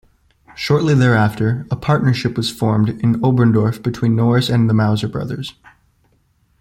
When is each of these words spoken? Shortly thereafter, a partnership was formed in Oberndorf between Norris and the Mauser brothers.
Shortly 0.55 0.95
thereafter, 0.95 1.67
a 1.69 1.75
partnership 1.75 2.35
was 2.35 2.49
formed 2.49 2.89
in 2.89 3.21
Oberndorf 3.21 3.83
between 3.83 4.15
Norris 4.15 4.49
and 4.49 4.67
the 4.67 4.73
Mauser 4.73 5.07
brothers. 5.07 5.53